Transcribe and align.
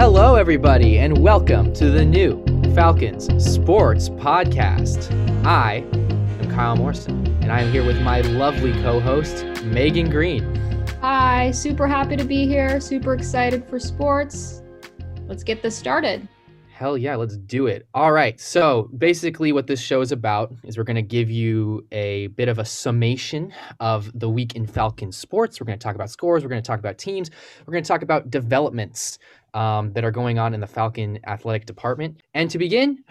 Hello, 0.00 0.36
everybody, 0.36 0.98
and 0.98 1.18
welcome 1.18 1.74
to 1.74 1.90
the 1.90 2.02
new 2.02 2.42
Falcons 2.74 3.26
Sports 3.54 4.08
Podcast. 4.08 5.12
I 5.44 5.84
am 5.92 6.50
Kyle 6.50 6.74
Morrison, 6.74 7.26
and 7.42 7.52
I 7.52 7.60
am 7.60 7.70
here 7.70 7.84
with 7.84 8.00
my 8.00 8.22
lovely 8.22 8.72
co 8.80 8.98
host, 8.98 9.44
Meagan 9.62 10.08
Green. 10.08 10.56
Hi, 11.02 11.50
super 11.50 11.86
happy 11.86 12.16
to 12.16 12.24
be 12.24 12.46
here. 12.46 12.80
Super 12.80 13.12
excited 13.12 13.68
for 13.68 13.78
sports. 13.78 14.62
Let's 15.26 15.44
get 15.44 15.62
this 15.62 15.76
started. 15.76 16.26
Hell 16.80 16.96
yeah, 16.96 17.14
let's 17.16 17.36
do 17.36 17.66
it. 17.66 17.86
All 17.92 18.10
right. 18.10 18.40
So, 18.40 18.88
basically, 18.96 19.52
what 19.52 19.66
this 19.66 19.82
show 19.82 20.00
is 20.00 20.12
about 20.12 20.54
is 20.64 20.78
we're 20.78 20.84
going 20.84 20.96
to 20.96 21.02
give 21.02 21.30
you 21.30 21.86
a 21.92 22.28
bit 22.28 22.48
of 22.48 22.58
a 22.58 22.64
summation 22.64 23.52
of 23.80 24.18
the 24.18 24.30
week 24.30 24.56
in 24.56 24.66
Falcon 24.66 25.12
sports. 25.12 25.60
We're 25.60 25.66
going 25.66 25.78
to 25.78 25.82
talk 25.82 25.94
about 25.94 26.08
scores, 26.08 26.42
we're 26.42 26.48
going 26.48 26.62
to 26.62 26.66
talk 26.66 26.78
about 26.78 26.96
teams, 26.96 27.30
we're 27.66 27.72
going 27.72 27.84
to 27.84 27.88
talk 27.88 28.00
about 28.00 28.30
developments 28.30 29.18
um, 29.54 29.92
that 29.92 30.04
are 30.04 30.10
going 30.10 30.38
on 30.38 30.54
in 30.54 30.60
the 30.60 30.66
Falcon 30.66 31.18
athletic 31.26 31.66
department. 31.66 32.22
And 32.34 32.50
to 32.50 32.58
begin, 32.58 33.02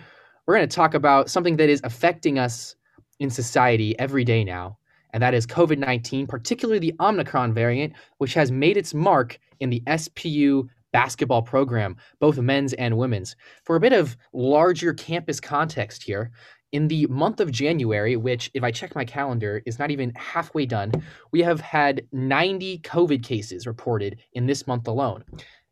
we're 0.46 0.56
going 0.56 0.68
to 0.68 0.76
talk 0.76 0.94
about 0.94 1.30
something 1.30 1.58
that 1.58 1.70
is 1.70 1.82
affecting 1.84 2.40
us 2.40 2.76
in 3.20 3.30
society 3.30 3.98
every 4.00 4.24
day 4.24 4.44
now, 4.44 4.78
and 5.14 5.22
that 5.22 5.34
is 5.34 5.46
COVID 5.46 5.78
19, 5.78 6.28
particularly 6.28 6.80
the 6.80 6.96
Omicron 7.00 7.54
variant, 7.54 7.94
which 8.18 8.34
has 8.34 8.52
made 8.52 8.78
its 8.78 8.94
mark 8.94 9.40
in 9.60 9.70
the 9.70 9.82
SPU 9.88 10.68
basketball 10.92 11.42
program, 11.42 11.96
both 12.20 12.38
men's 12.38 12.74
and 12.74 12.98
women's. 12.98 13.36
For 13.64 13.76
a 13.76 13.80
bit 13.80 13.94
of 13.94 14.18
larger 14.34 14.94
campus 14.94 15.40
context 15.40 16.04
here, 16.04 16.32
in 16.72 16.88
the 16.88 17.08
month 17.08 17.40
of 17.40 17.52
January, 17.52 18.16
which, 18.16 18.52
if 18.54 18.64
I 18.64 18.72
check 18.72 18.96
my 18.96 19.06
calendar, 19.06 19.62
is 19.66 19.80
not 19.80 19.92
even 19.92 20.14
halfway 20.16 20.66
done, 20.66 20.92
we 21.32 21.42
have 21.42 21.60
had 21.60 22.04
90 22.12 22.80
COVID 22.80 23.24
cases 23.24 23.66
reported 23.66 24.20
in 24.34 24.46
this 24.46 24.68
month 24.68 24.88
alone. 24.88 25.24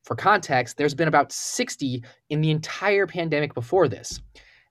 For 0.08 0.16
context, 0.16 0.78
there's 0.78 0.94
been 0.94 1.10
about 1.10 1.34
60 1.34 2.02
in 2.30 2.40
the 2.40 2.50
entire 2.50 3.06
pandemic 3.06 3.54
before 3.54 3.90
this. 3.90 4.22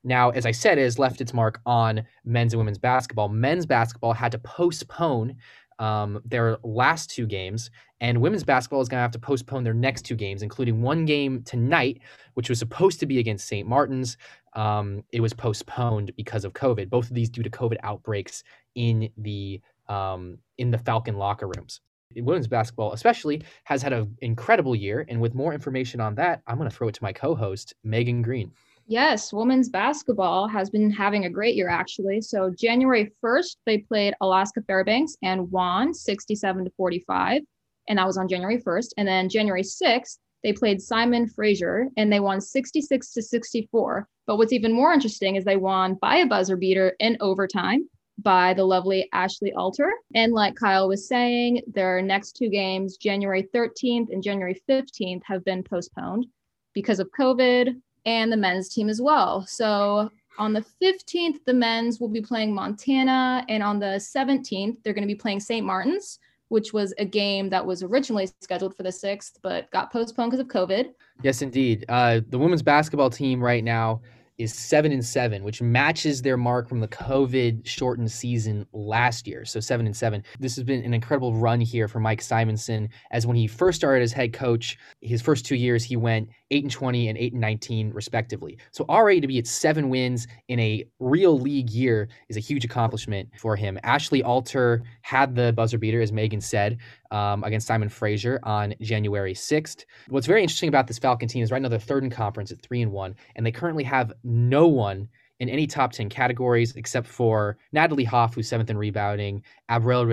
Now, 0.02 0.30
as 0.30 0.46
I 0.46 0.50
said, 0.50 0.78
it 0.78 0.84
has 0.84 0.98
left 0.98 1.20
its 1.20 1.34
mark 1.34 1.60
on 1.66 2.02
men's 2.24 2.54
and 2.54 2.58
women's 2.58 2.78
basketball. 2.78 3.28
Men's 3.28 3.66
basketball 3.66 4.14
had 4.14 4.32
to 4.32 4.38
postpone 4.38 5.36
um, 5.78 6.22
their 6.24 6.56
last 6.64 7.10
two 7.10 7.26
games, 7.26 7.70
and 8.00 8.22
women's 8.22 8.44
basketball 8.44 8.80
is 8.80 8.88
going 8.88 8.96
to 8.96 9.02
have 9.02 9.10
to 9.10 9.18
postpone 9.18 9.62
their 9.62 9.74
next 9.74 10.06
two 10.06 10.16
games, 10.16 10.40
including 10.40 10.80
one 10.80 11.04
game 11.04 11.42
tonight, 11.42 12.00
which 12.32 12.48
was 12.48 12.58
supposed 12.58 12.98
to 13.00 13.06
be 13.06 13.18
against 13.18 13.46
St. 13.46 13.68
Martin's. 13.68 14.16
Um, 14.54 15.04
it 15.12 15.20
was 15.20 15.34
postponed 15.34 16.12
because 16.16 16.46
of 16.46 16.54
COVID. 16.54 16.88
Both 16.88 17.08
of 17.08 17.14
these 17.14 17.28
due 17.28 17.42
to 17.42 17.50
COVID 17.50 17.76
outbreaks 17.82 18.42
in 18.74 19.10
the 19.18 19.60
um, 19.86 20.38
in 20.56 20.70
the 20.70 20.78
Falcon 20.78 21.18
locker 21.18 21.46
rooms. 21.46 21.82
Women's 22.14 22.46
basketball, 22.46 22.92
especially, 22.92 23.42
has 23.64 23.82
had 23.82 23.92
an 23.92 24.16
incredible 24.22 24.74
year. 24.74 25.04
And 25.08 25.20
with 25.20 25.34
more 25.34 25.52
information 25.52 26.00
on 26.00 26.14
that, 26.16 26.42
I'm 26.46 26.56
going 26.56 26.70
to 26.70 26.74
throw 26.74 26.88
it 26.88 26.94
to 26.94 27.02
my 27.02 27.12
co-host 27.12 27.74
Meagan 27.84 28.22
Green. 28.22 28.52
Yes, 28.88 29.32
women's 29.32 29.68
basketball 29.68 30.46
has 30.46 30.70
been 30.70 30.90
having 30.90 31.24
a 31.24 31.30
great 31.30 31.56
year 31.56 31.68
actually. 31.68 32.20
So 32.20 32.54
January 32.56 33.12
1st, 33.22 33.56
they 33.66 33.78
played 33.78 34.14
Alaska 34.20 34.62
Fairbanks 34.62 35.16
and 35.22 35.50
won 35.50 35.92
67 35.92 36.64
to 36.64 36.70
45, 36.76 37.42
and 37.88 37.98
that 37.98 38.06
was 38.06 38.16
on 38.16 38.28
January 38.28 38.62
1st. 38.62 38.90
And 38.96 39.08
then 39.08 39.28
January 39.28 39.64
6th, 39.64 40.18
they 40.44 40.52
played 40.52 40.80
Simon 40.80 41.28
Fraser 41.28 41.88
and 41.96 42.12
they 42.12 42.20
won 42.20 42.40
66 42.40 43.12
to 43.14 43.22
64. 43.22 44.08
But 44.28 44.36
what's 44.36 44.52
even 44.52 44.72
more 44.72 44.92
interesting 44.92 45.34
is 45.34 45.44
they 45.44 45.56
won 45.56 45.94
by 45.94 46.18
a 46.18 46.26
buzzer 46.26 46.56
beater 46.56 46.94
in 47.00 47.16
overtime 47.20 47.88
by 48.18 48.54
the 48.54 48.64
lovely 48.64 49.08
Ashley 49.12 49.52
Alter. 49.52 49.92
And 50.14 50.32
like 50.32 50.54
Kyle 50.54 50.88
was 50.88 51.06
saying, 51.06 51.62
their 51.72 52.00
next 52.00 52.32
two 52.32 52.48
games, 52.48 52.96
January 52.96 53.48
13th 53.54 54.10
and 54.10 54.22
January 54.22 54.60
15th, 54.68 55.22
have 55.24 55.44
been 55.44 55.62
postponed 55.62 56.26
because 56.72 56.98
of 56.98 57.10
COVID 57.18 57.80
and 58.06 58.32
the 58.32 58.36
men's 58.36 58.68
team 58.68 58.88
as 58.88 59.00
well. 59.00 59.44
So 59.46 60.10
on 60.38 60.52
the 60.52 60.64
15th, 60.82 61.38
the 61.46 61.54
men's 61.54 62.00
will 62.00 62.08
be 62.08 62.20
playing 62.20 62.54
Montana. 62.54 63.44
And 63.48 63.62
on 63.62 63.78
the 63.78 63.96
17th, 63.96 64.76
they're 64.82 64.94
going 64.94 65.06
to 65.06 65.12
be 65.12 65.14
playing 65.14 65.40
St. 65.40 65.66
Martin's, 65.66 66.18
which 66.48 66.72
was 66.72 66.94
a 66.98 67.04
game 67.04 67.48
that 67.50 67.64
was 67.64 67.82
originally 67.82 68.28
scheduled 68.40 68.76
for 68.76 68.82
the 68.82 68.90
6th, 68.90 69.34
but 69.42 69.70
got 69.72 69.92
postponed 69.92 70.30
because 70.30 70.40
of 70.40 70.48
COVID. 70.48 70.90
Yes, 71.22 71.42
indeed. 71.42 71.84
Uh, 71.88 72.20
the 72.28 72.38
women's 72.38 72.62
basketball 72.62 73.10
team 73.10 73.42
right 73.42 73.64
now 73.64 74.00
is 74.38 74.52
seven 74.52 74.92
and 74.92 75.04
seven, 75.04 75.42
which 75.44 75.62
matches 75.62 76.22
their 76.22 76.36
mark 76.36 76.68
from 76.68 76.80
the 76.80 76.88
COVID 76.88 77.66
shortened 77.66 78.10
season 78.10 78.66
last 78.72 79.26
year. 79.26 79.44
So 79.44 79.60
seven 79.60 79.86
and 79.86 79.96
seven. 79.96 80.22
This 80.38 80.56
has 80.56 80.64
been 80.64 80.84
an 80.84 80.92
incredible 80.94 81.34
run 81.34 81.60
here 81.60 81.88
for 81.88 82.00
Mike 82.00 82.20
Simonson. 82.20 82.88
As 83.10 83.26
when 83.26 83.36
he 83.36 83.46
first 83.46 83.76
started 83.76 84.02
as 84.02 84.12
head 84.12 84.32
coach, 84.32 84.76
his 85.00 85.22
first 85.22 85.46
two 85.46 85.56
years 85.56 85.82
he 85.82 85.96
went 85.96 86.28
eight 86.50 86.64
and 86.64 86.70
twenty 86.70 87.08
and 87.08 87.16
eight 87.18 87.32
and 87.32 87.40
nineteen 87.40 87.90
respectively. 87.92 88.58
So 88.72 88.84
already 88.88 89.20
to 89.20 89.26
be 89.26 89.38
at 89.38 89.46
seven 89.46 89.88
wins 89.88 90.26
in 90.48 90.60
a 90.60 90.84
real 91.00 91.38
league 91.38 91.70
year 91.70 92.08
is 92.28 92.36
a 92.36 92.40
huge 92.40 92.64
accomplishment 92.64 93.28
for 93.38 93.56
him. 93.56 93.78
Ashley 93.82 94.22
Alter 94.22 94.82
had 95.02 95.34
the 95.34 95.52
buzzer 95.52 95.78
beater, 95.78 96.00
as 96.02 96.12
Meagan 96.12 96.40
said, 96.40 96.78
um, 97.10 97.44
against 97.44 97.66
Simon 97.66 97.88
Fraser 97.88 98.40
on 98.42 98.74
January 98.80 99.34
6th. 99.34 99.84
What's 100.08 100.26
very 100.26 100.42
interesting 100.42 100.68
about 100.68 100.86
this 100.86 100.98
Falcon 100.98 101.28
team 101.28 101.42
is 101.42 101.50
right 101.50 101.62
now 101.62 101.68
they're 101.68 101.78
third 101.78 102.04
in 102.04 102.10
conference 102.10 102.50
at 102.50 102.60
three 102.60 102.82
and 102.82 102.92
one, 102.92 103.14
and 103.34 103.44
they 103.44 103.52
currently 103.52 103.84
have 103.84 104.12
no 104.26 104.66
one 104.66 105.08
in 105.38 105.48
any 105.48 105.66
top 105.66 105.92
10 105.92 106.08
categories 106.08 106.74
except 106.76 107.06
for 107.06 107.58
Natalie 107.72 108.04
Hoff, 108.04 108.34
who's 108.34 108.48
seventh 108.48 108.70
in 108.70 108.78
rebounding, 108.78 109.42
Abril 109.70 110.06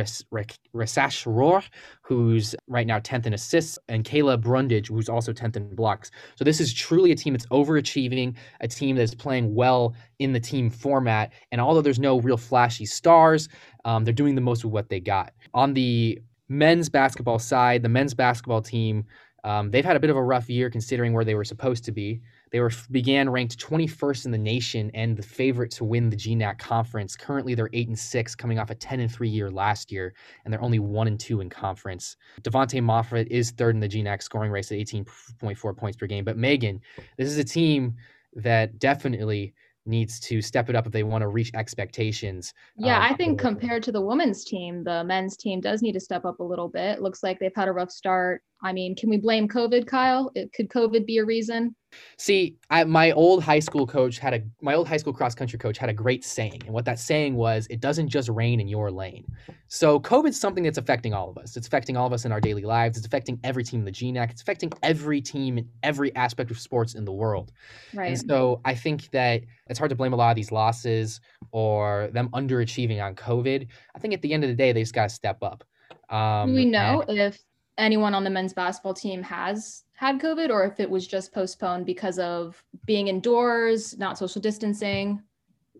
Resach 0.76 1.70
who's 2.02 2.56
right 2.68 2.86
now 2.86 3.00
10th 3.00 3.26
in 3.26 3.34
assists, 3.34 3.80
and 3.88 4.04
Kayla 4.04 4.40
Brundage, 4.42 4.90
who's 4.90 5.10
also 5.10 5.32
10th 5.32 5.56
in 5.56 5.74
blocks. 5.76 6.12
So 6.36 6.44
this 6.44 6.60
is 6.60 6.74
truly 6.74 7.12
a 7.12 7.16
team 7.16 7.34
that's 7.34 7.46
overachieving, 7.48 8.36
a 8.60 8.68
team 8.68 8.96
that's 8.96 9.16
playing 9.16 9.54
well 9.56 9.96
in 10.20 10.34
the 10.34 10.40
team 10.40 10.70
format. 10.70 11.32
And 11.52 11.62
although 11.62 11.82
there's 11.82 12.00
no 12.00 12.20
real 12.20 12.38
flashy 12.38 12.86
stars, 12.86 13.48
um, 13.86 14.04
they're 14.04 14.14
doing 14.14 14.36
the 14.36 14.42
most 14.42 14.66
with 14.66 14.74
what 14.74 14.90
they 14.90 15.00
got. 15.00 15.34
On 15.54 15.74
the 15.74 16.20
men's 16.50 16.90
basketball 16.90 17.40
side, 17.40 17.82
the 17.82 17.90
men's 17.90 18.14
basketball 18.14 18.62
team, 18.62 19.06
um, 19.46 19.72
they've 19.72 19.86
had 19.86 19.96
a 19.96 20.00
bit 20.00 20.10
of 20.10 20.16
a 20.16 20.24
rough 20.24 20.50
year 20.50 20.70
considering 20.70 21.14
where 21.14 21.26
they 21.26 21.36
were 21.36 21.44
supposed 21.44 21.84
to 21.86 21.92
be. 21.92 22.22
They 22.54 22.60
were 22.60 22.72
began 22.92 23.32
ranked 23.32 23.58
21st 23.58 24.26
in 24.26 24.32
the 24.32 24.38
nation 24.38 24.92
and 24.94 25.18
the 25.18 25.24
favorite 25.24 25.72
to 25.72 25.84
win 25.84 26.12
the 26.12 26.16
GNAC 26.16 26.60
conference. 26.60 27.16
Currently, 27.16 27.56
they're 27.56 27.72
eight 27.74 27.88
and 27.88 27.98
six, 27.98 28.36
coming 28.36 28.60
off 28.60 28.70
a 28.70 28.76
10 28.76 29.00
and 29.00 29.12
three 29.12 29.28
year 29.28 29.50
last 29.50 29.92
year, 29.92 30.14
and 30.46 30.54
they're 30.54 30.62
only 30.62 30.78
one 30.78 31.08
and 31.08 31.20
two 31.20 31.42
in 31.42 31.50
conference. 31.50 32.16
Devonte 32.44 32.80
Moffett 32.80 33.26
is 33.32 33.50
third 33.50 33.74
in 33.74 33.82
the 33.82 33.90
GNAC 33.90 34.22
scoring 34.22 34.52
race 34.52 34.72
at 34.72 34.78
18.4 34.78 35.76
points 35.76 35.98
per 35.98 36.06
game. 36.06 36.24
But 36.24 36.38
Meagan, 36.38 36.80
this 37.18 37.28
is 37.28 37.40
a 37.40 37.44
team 37.44 37.96
that 38.36 38.78
definitely 38.78 39.56
needs 39.88 40.20
to 40.20 40.40
step 40.40 40.70
it 40.70 40.76
up 40.76 40.86
if 40.86 40.92
they 40.92 41.04
want 41.04 41.24
to 41.24 41.30
reach 41.30 41.52
expectations. 41.56 42.54
Yeah, 42.78 42.98
um, 42.98 43.02
I 43.02 43.16
think 43.16 43.40
compared 43.40 43.82
to 43.84 43.92
the 43.92 44.00
women's 44.00 44.46
team, 44.46 44.84
the 44.84 45.04
men's 45.04 45.36
team 45.36 45.60
does 45.60 45.82
need 45.82 45.94
to 45.94 46.00
step 46.00 46.24
up 46.24 46.40
a 46.40 46.44
little 46.44 46.70
bit. 46.70 47.02
Looks 47.02 47.24
like 47.24 47.40
they've 47.40 47.56
had 47.56 47.68
a 47.68 47.72
rough 47.72 47.92
start. 47.92 48.44
I 48.64 48.72
mean, 48.72 48.96
can 48.96 49.10
we 49.10 49.18
blame 49.18 49.48
COVID, 49.48 49.86
Kyle? 49.86 50.32
It, 50.36 50.54
could 50.54 50.70
COVID 50.70 51.06
be 51.06 51.18
a 51.18 51.26
reason? 51.26 51.76
See, 52.18 52.56
I, 52.70 52.86
my 52.86 53.12
old 53.12 53.44
high 53.44 53.60
school 53.60 53.86
coach 53.86 54.18
had 54.18 54.34
a 54.34 54.42
my 54.62 54.74
old 54.74 54.88
high 54.88 54.98
school 54.98 55.14
cross 55.14 55.36
country 55.36 55.60
coach 55.60 55.78
had 55.78 55.90
a 55.90 55.94
great 55.94 56.24
saying, 56.24 56.62
and 56.66 56.74
what 56.74 56.86
that 56.86 56.98
saying 56.98 57.36
was, 57.36 57.68
"It 57.70 57.82
doesn't 57.82 58.10
just 58.10 58.30
rain 58.30 58.60
in 58.60 58.68
your 58.68 58.90
lane." 58.90 59.26
So 59.68 60.00
COVID's 60.00 60.40
something 60.40 60.64
that's 60.64 60.78
affecting 60.78 61.14
all 61.14 61.30
of 61.30 61.38
us. 61.38 61.56
It's 61.58 61.68
affecting 61.68 61.98
all 61.98 62.08
of 62.08 62.14
us 62.14 62.26
in 62.26 62.32
our 62.32 62.40
daily 62.40 62.64
lives. 62.64 62.98
It's 62.98 63.06
affecting 63.06 63.40
every 63.44 63.64
team 63.64 63.82
in 63.82 63.86
the 63.86 63.92
GNAC. 63.92 64.32
It's 64.32 64.42
affecting 64.42 64.72
every 64.82 65.22
team 65.22 65.58
in 65.58 65.68
every 65.84 66.16
aspect 66.16 66.52
of 66.52 66.60
sports 66.60 66.96
in 66.96 67.06
the 67.06 67.12
world. 67.12 67.52
Right. 67.94 68.08
And 68.08 68.30
so 68.30 68.62
I 68.66 68.76
think 68.76 69.10
that 69.12 69.44
it's 69.68 69.78
hard 69.78 69.90
to 69.90 69.96
blame 69.96 70.14
a 70.14 70.16
lot 70.16 70.30
of 70.30 70.36
these 70.36 70.52
losses 70.52 71.22
or 71.52 72.10
them 72.14 72.30
underachieving 72.30 73.04
on 73.04 73.16
COVID. 73.16 73.68
I 73.96 74.00
think 74.00 74.14
at 74.14 74.22
the 74.22 74.34
end 74.34 74.44
of 74.44 74.50
the 74.50 74.56
day, 74.56 74.72
they 74.72 74.82
just 74.82 74.94
got 74.94 75.10
to 75.10 75.16
step 75.16 75.44
up. 75.44 75.64
Um, 76.10 76.50
Do 76.50 76.56
we 76.56 76.66
know 76.66 77.04
and, 77.08 77.18
if 77.18 77.40
anyone 77.78 78.14
on 78.14 78.24
the 78.24 78.30
men's 78.30 78.54
basketball 78.54 78.94
team 78.94 79.22
has 79.24 79.84
had 79.94 80.20
COVID 80.20 80.50
or 80.50 80.66
if 80.66 80.80
it 80.80 80.90
was 80.90 81.08
just 81.08 81.34
postponed 81.34 81.86
because 81.86 82.20
of 82.20 82.64
being 82.86 83.08
indoors, 83.08 83.98
not 83.98 84.18
social 84.18 84.42
distancing. 84.42 85.22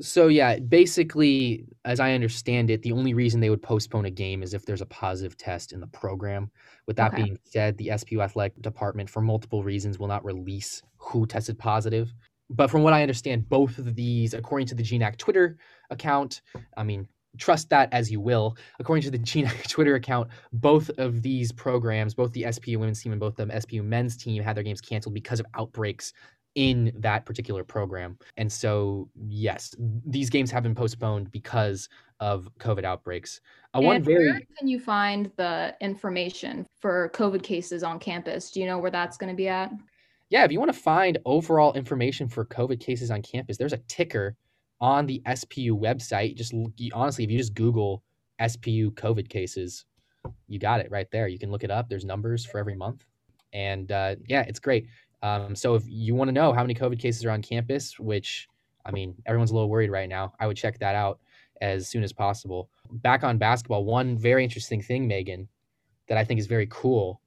So 0.02 0.28
yeah, 0.28 0.58
basically, 0.58 1.66
as 1.86 2.00
I 2.00 2.14
understand 2.14 2.72
it, 2.72 2.82
the 2.82 2.92
only 2.92 3.14
reason 3.14 3.40
they 3.40 3.52
would 3.52 3.62
postpone 3.62 4.06
a 4.06 4.12
game 4.12 4.42
is 4.42 4.54
if 4.54 4.66
there's 4.66 4.82
a 4.82 4.88
positive 4.88 5.38
test 5.38 5.72
in 5.72 5.80
the 5.80 5.88
program. 5.88 6.50
With 6.88 6.96
that 6.98 7.14
okay. 7.14 7.24
being 7.24 7.40
said, 7.44 7.78
the 7.78 7.90
SPU 7.90 8.24
athletic 8.24 8.60
department, 8.62 9.10
for 9.10 9.22
multiple 9.22 9.64
reasons, 9.64 10.00
will 10.00 10.08
not 10.08 10.26
release 10.26 10.82
who 10.98 11.28
tested 11.28 11.60
positive. 11.60 12.12
But 12.50 12.72
from 12.72 12.82
what 12.82 12.94
I 12.94 13.04
understand, 13.04 13.48
both 13.50 13.78
of 13.78 13.96
these, 13.96 14.34
according 14.34 14.68
to 14.68 14.76
the 14.76 14.84
GNAC 14.84 15.18
Twitter 15.18 15.58
account, 15.92 16.42
I 16.76 16.84
mean, 16.84 17.08
trust 17.38 17.70
that 17.70 17.90
as 17.92 18.12
you 18.12 18.20
will. 18.20 18.58
According 18.80 19.04
to 19.04 19.12
the 19.12 19.20
GNAC 19.20 19.68
Twitter 19.70 19.96
account, 19.96 20.30
both 20.52 20.90
of 20.98 21.22
these 21.22 21.52
programs, 21.52 22.14
both 22.14 22.32
the 22.34 22.44
SPU 22.44 22.78
women's 22.78 23.02
team 23.02 23.12
and 23.12 23.20
both 23.20 23.36
the 23.36 23.46
SPU 23.46 23.84
men's 23.84 24.18
team, 24.18 24.42
had 24.44 24.56
their 24.56 24.64
games 24.64 24.82
canceled 24.82 25.14
because 25.14 25.40
of 25.40 25.46
outbreaks 25.56 26.14
in 26.56 26.92
that 26.96 27.26
particular 27.26 27.64
program. 27.64 28.18
And 28.38 28.52
so, 28.52 29.10
yes, 29.28 29.74
these 30.06 30.30
games 30.30 30.52
have 30.52 30.62
been 30.62 30.76
postponed 30.76 31.32
because 31.32 31.90
of 32.20 32.48
COVID 32.60 32.84
outbreaks. 32.84 33.42
Uh, 33.74 33.82
one 33.82 34.04
very 34.04 34.30
where 34.30 34.42
can 34.60 34.68
you 34.68 34.80
find 34.80 35.32
the 35.36 35.76
information 35.82 36.68
for 36.80 37.10
COVID 37.16 37.42
cases 37.42 37.84
on 37.84 37.98
campus? 37.98 38.52
Do 38.52 38.60
you 38.60 38.68
know 38.68 38.78
where 38.78 38.92
that's 38.92 39.18
going 39.18 39.32
to 39.32 39.36
be 39.36 39.48
at? 39.48 39.72
yeah, 40.34 40.44
if 40.44 40.52
you 40.52 40.58
want 40.58 40.74
to 40.74 40.80
find 40.80 41.20
overall 41.26 41.74
information 41.74 42.28
for 42.28 42.44
COVID 42.44 42.80
cases 42.80 43.12
on 43.12 43.22
campus, 43.22 43.56
there's 43.56 43.72
a 43.72 43.78
ticker 43.88 44.36
on 44.84 45.06
the 45.08 45.22
SPU 45.26 45.72
website. 45.72 46.36
Just 46.36 46.54
honestly, 46.94 47.24
if 47.24 47.32
you 47.32 47.38
just 47.38 47.54
Google 47.54 48.04
SPU 48.42 48.92
COVID 48.92 49.30
cases, 49.30 49.86
you 50.50 50.60
got 50.60 50.82
it 50.82 50.92
right 50.92 51.10
there. 51.10 51.30
You 51.30 51.40
can 51.40 51.50
look 51.50 51.64
it 51.64 51.72
up. 51.72 51.88
There's 51.88 52.04
numbers 52.04 52.46
for 52.46 52.60
every 52.60 52.76
month, 52.76 53.06
and 53.54 53.90
uh, 53.92 54.16
yeah, 54.28 54.42
it's 54.42 54.60
great. 54.60 54.88
Um, 55.24 55.56
so 55.56 55.76
if 55.76 55.84
you 55.88 56.16
want 56.16 56.28
to 56.28 56.34
know 56.34 56.52
how 56.52 56.62
many 56.62 56.76
COVID 56.76 57.00
cases 57.00 57.24
are 57.24 57.32
on 57.32 57.42
campus, 57.42 57.98
which 57.98 58.50
I 58.86 58.92
mean, 58.92 59.16
everyone's 59.26 59.52
a 59.52 59.54
little 59.54 59.70
worried 59.70 59.90
right 59.90 60.10
now, 60.10 60.34
I 60.38 60.48
would 60.48 60.58
check 60.58 60.78
that 60.80 60.96
out 60.96 61.20
as 61.62 61.88
soon 61.88 62.04
as 62.04 62.12
possible. 62.12 62.70
Back 62.92 63.24
on 63.24 63.38
basketball, 63.38 63.86
one 63.86 64.18
very 64.18 64.44
interesting 64.44 64.82
thing, 64.82 65.08
Meagan, 65.08 65.48
that 66.10 66.18
I 66.18 66.26
think 66.26 66.42
is 66.42 66.48
very 66.48 66.68
cool 66.70 67.22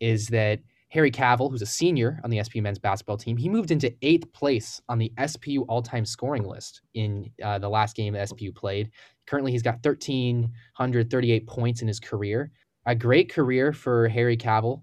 is 0.00 0.28
that 0.28 0.60
Harry 0.92 1.10
Cavill, 1.10 1.50
who's 1.50 1.62
a 1.62 1.66
senior 1.66 2.20
on 2.22 2.28
the 2.28 2.36
SPU 2.36 2.60
men's 2.60 2.78
basketball 2.78 3.16
team, 3.16 3.34
he 3.34 3.48
moved 3.48 3.70
into 3.70 3.90
eighth 4.02 4.30
place 4.34 4.78
on 4.90 4.98
the 4.98 5.10
SPU 5.16 5.64
all-time 5.66 6.04
scoring 6.04 6.44
list 6.44 6.82
in 6.92 7.30
uh, 7.42 7.58
the 7.58 7.68
last 7.68 7.96
game 7.96 8.12
that 8.12 8.28
SPU 8.28 8.54
played. 8.54 8.90
Currently, 9.26 9.52
he's 9.52 9.62
got 9.62 9.82
1,338 9.82 11.46
points 11.46 11.80
in 11.80 11.88
his 11.88 11.98
career. 11.98 12.52
A 12.84 12.94
great 12.94 13.32
career 13.32 13.72
for 13.72 14.06
Harry 14.08 14.36
Cavill 14.36 14.82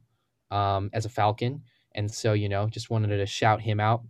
um, 0.50 0.90
as 0.94 1.06
a 1.06 1.10
Falcon, 1.10 1.62
and 1.94 2.10
so 2.10 2.34
you 2.34 2.50
know, 2.50 2.68
just 2.68 2.90
wanted 2.90 3.16
to 3.16 3.26
shout 3.28 3.62
him 3.62 3.80
out. 3.80 4.02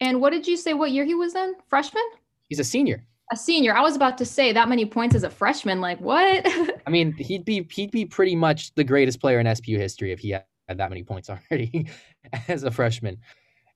And 0.00 0.20
what 0.20 0.30
did 0.30 0.46
you 0.46 0.58
say? 0.58 0.74
What 0.74 0.90
year 0.90 1.06
he 1.06 1.14
was 1.14 1.34
in? 1.34 1.54
Freshman? 1.66 2.04
He's 2.50 2.58
a 2.58 2.64
senior. 2.64 3.06
A 3.32 3.36
senior. 3.36 3.74
I 3.74 3.80
was 3.80 3.96
about 3.96 4.18
to 4.18 4.26
say 4.26 4.52
that 4.52 4.68
many 4.68 4.84
points 4.84 5.14
as 5.14 5.22
a 5.22 5.30
freshman. 5.30 5.80
Like 5.80 5.98
what? 5.98 6.46
I 6.86 6.90
mean, 6.90 7.14
he'd 7.14 7.46
be 7.46 7.66
he'd 7.70 7.90
be 7.90 8.04
pretty 8.04 8.36
much 8.36 8.74
the 8.74 8.84
greatest 8.84 9.18
player 9.18 9.40
in 9.40 9.46
SPU 9.46 9.78
history 9.78 10.12
if 10.12 10.18
he 10.18 10.30
had 10.30 10.44
had 10.68 10.78
that 10.78 10.90
many 10.90 11.02
points 11.02 11.30
already 11.50 11.88
as 12.48 12.64
a 12.64 12.70
freshman. 12.70 13.18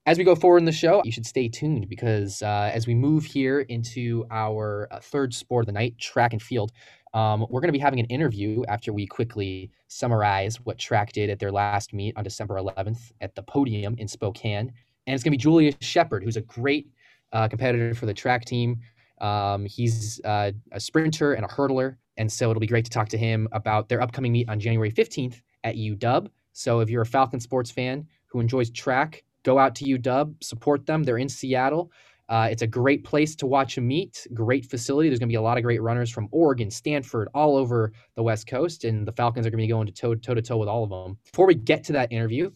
As 0.06 0.18
we 0.18 0.24
go 0.24 0.36
forward 0.36 0.58
in 0.58 0.66
the 0.66 0.72
show, 0.72 1.02
you 1.04 1.10
should 1.10 1.26
stay 1.26 1.48
tuned 1.48 1.88
because 1.88 2.40
uh, 2.40 2.70
as 2.72 2.86
we 2.86 2.94
move 2.94 3.24
here 3.24 3.60
into 3.62 4.24
our 4.30 4.86
uh, 4.92 5.00
third 5.00 5.34
sport 5.34 5.64
of 5.64 5.66
the 5.66 5.72
night, 5.72 5.98
track 5.98 6.32
and 6.32 6.40
field, 6.40 6.70
um, 7.12 7.40
we're 7.50 7.60
going 7.60 7.68
to 7.68 7.72
be 7.72 7.80
having 7.80 7.98
an 7.98 8.06
interview 8.06 8.62
after 8.68 8.92
we 8.92 9.04
quickly 9.06 9.70
summarize 9.88 10.56
what 10.60 10.78
track 10.78 11.12
did 11.12 11.28
at 11.28 11.40
their 11.40 11.50
last 11.50 11.92
meet 11.92 12.16
on 12.16 12.22
December 12.22 12.54
11th 12.54 13.10
at 13.20 13.34
the 13.34 13.42
podium 13.42 13.96
in 13.98 14.06
Spokane. 14.06 14.72
And 15.06 15.14
it's 15.14 15.24
going 15.24 15.32
to 15.32 15.38
be 15.38 15.42
Julius 15.42 15.74
Shepherd, 15.80 16.22
who's 16.22 16.36
a 16.36 16.42
great 16.42 16.88
uh, 17.32 17.48
competitor 17.48 17.94
for 17.94 18.06
the 18.06 18.14
track 18.14 18.44
team. 18.44 18.80
Um, 19.20 19.64
he's 19.66 20.20
uh, 20.24 20.52
a 20.72 20.78
sprinter 20.78 21.32
and 21.32 21.44
a 21.44 21.48
hurdler. 21.48 21.96
And 22.16 22.30
so 22.30 22.50
it'll 22.50 22.60
be 22.60 22.66
great 22.66 22.84
to 22.84 22.90
talk 22.90 23.08
to 23.08 23.18
him 23.18 23.48
about 23.52 23.88
their 23.88 24.00
upcoming 24.00 24.32
meet 24.32 24.48
on 24.48 24.60
January 24.60 24.92
15th 24.92 25.40
at 25.64 25.74
UW. 25.74 26.28
So 26.56 26.80
if 26.80 26.88
you're 26.88 27.02
a 27.02 27.06
Falcon 27.06 27.38
sports 27.38 27.70
fan 27.70 28.06
who 28.28 28.40
enjoys 28.40 28.70
track, 28.70 29.22
go 29.42 29.58
out 29.58 29.74
to 29.74 29.84
UW, 29.84 30.42
support 30.42 30.86
them. 30.86 31.04
They're 31.04 31.18
in 31.18 31.28
Seattle. 31.28 31.92
Uh, 32.30 32.48
it's 32.50 32.62
a 32.62 32.66
great 32.66 33.04
place 33.04 33.36
to 33.36 33.46
watch 33.46 33.76
a 33.76 33.82
meet, 33.82 34.26
great 34.32 34.64
facility. 34.64 35.10
There's 35.10 35.18
going 35.18 35.28
to 35.28 35.32
be 35.32 35.36
a 35.36 35.42
lot 35.42 35.58
of 35.58 35.64
great 35.64 35.82
runners 35.82 36.10
from 36.10 36.28
Oregon, 36.32 36.70
Stanford, 36.70 37.28
all 37.34 37.58
over 37.58 37.92
the 38.14 38.22
West 38.22 38.46
Coast, 38.46 38.84
and 38.84 39.06
the 39.06 39.12
Falcons 39.12 39.46
are 39.46 39.50
going 39.50 39.58
to 39.58 39.64
be 39.64 39.68
going 39.68 39.86
to 39.86 39.92
toe, 39.92 40.14
toe 40.14 40.32
to 40.32 40.40
toe 40.40 40.56
with 40.56 40.68
all 40.68 40.82
of 40.82 40.88
them. 40.88 41.18
Before 41.30 41.46
we 41.46 41.54
get 41.54 41.84
to 41.84 41.92
that 41.92 42.10
interview, 42.10 42.50